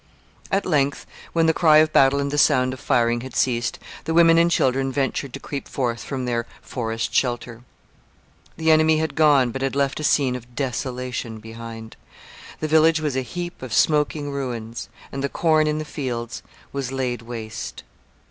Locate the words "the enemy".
8.57-8.97